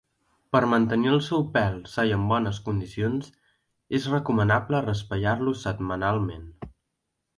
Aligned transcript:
Per 0.55 0.59
mantenir 0.69 1.09
el 1.15 1.19
seu 1.25 1.43
pèl 1.57 1.75
sa 1.91 2.05
i 2.11 2.15
en 2.15 2.23
bones 2.31 2.59
condicions, 2.69 3.29
és 3.99 4.09
recomanable 4.15 4.81
raspallar-lo 4.89 5.55
setmanalment. 5.67 6.51